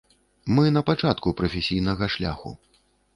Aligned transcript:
Мы 0.59 0.63
на 0.77 0.81
пачатку 0.87 1.33
прафесійнага 1.41 2.09
шляху. 2.15 2.55